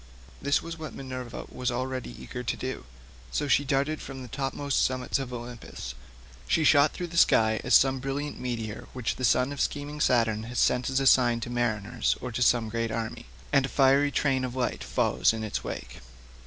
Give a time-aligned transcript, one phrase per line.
[0.41, 2.85] This was what Minerva was already eager to do,
[3.31, 5.93] so down she darted from the topmost summits of Olympus.
[6.47, 10.45] She shot through the sky as some brilliant meteor which the son of scheming Saturn
[10.45, 14.09] has sent as a sign to mariners or to some great army, and a fiery
[14.09, 15.99] train of light follows in its wake.